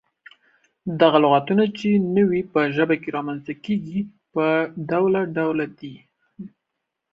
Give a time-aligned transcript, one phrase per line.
[1.01, 3.99] دغه لغتونه چې نوي په ژبه کې رامنځته کيږي،
[4.33, 4.47] پۀ
[4.91, 5.95] دوله ډوله دي: